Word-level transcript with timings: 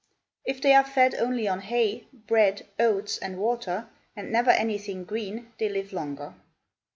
If 0.45 0.63
they 0.63 0.73
are 0.73 0.83
fed 0.83 1.13
only 1.13 1.47
on 1.47 1.59
hay, 1.61 2.07
bread, 2.11 2.65
oats, 2.79 3.19
and 3.19 3.37
water, 3.37 3.87
and 4.15 4.31
never 4.31 4.49
anything 4.49 5.03
green, 5.03 5.53
they 5.59 5.69
live 5.69 5.93
longer. 5.93 6.33